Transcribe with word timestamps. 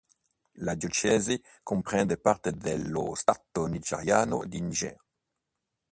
La 0.55 0.73
diocesi 0.75 1.39
comprende 1.61 2.17
parte 2.17 2.53
dello 2.53 3.13
Stato 3.13 3.67
nigeriano 3.67 4.43
di 4.47 4.59
Niger. 4.59 4.95